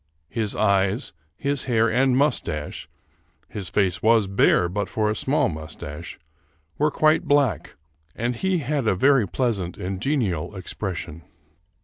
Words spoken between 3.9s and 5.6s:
was bare but for a small